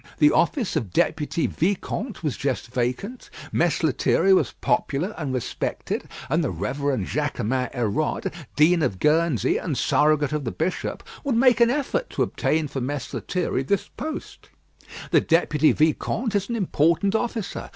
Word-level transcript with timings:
The 0.17 0.31
office 0.31 0.75
of 0.75 0.91
Deputy 0.91 1.45
Vicomte 1.45 2.23
was 2.23 2.35
just 2.35 2.71
vacant. 2.71 3.29
Mess 3.51 3.83
Lethierry 3.83 4.33
was 4.33 4.53
popular 4.53 5.13
and 5.15 5.31
respected, 5.31 6.09
and 6.27 6.43
the 6.43 6.49
Reverend 6.49 7.05
Jaquemin 7.05 7.69
Hérode, 7.71 8.33
Dean 8.55 8.81
of 8.81 8.97
Guernsey 8.97 9.57
and 9.59 9.77
Surrogate 9.77 10.33
of 10.33 10.43
the 10.43 10.49
Bishop, 10.51 11.03
would 11.23 11.35
make 11.35 11.61
an 11.61 11.69
effort 11.69 12.09
to 12.09 12.23
obtain 12.23 12.67
for 12.67 12.81
Mess 12.81 13.13
Lethierry 13.13 13.61
this 13.61 13.89
post. 13.89 14.49
The 15.11 15.21
Deputy 15.21 15.71
Vicomte 15.71 16.33
is 16.33 16.49
an 16.49 16.55
important 16.55 17.13
officer. 17.13 17.69